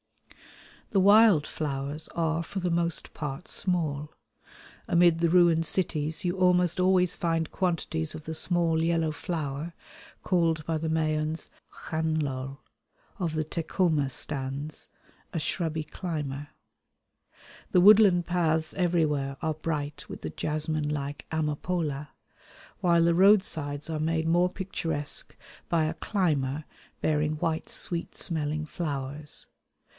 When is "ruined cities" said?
5.29-6.25